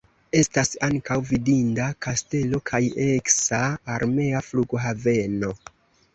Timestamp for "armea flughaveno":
3.99-5.55